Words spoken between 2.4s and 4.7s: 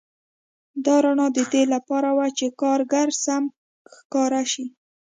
کارګر سم ښکاره شي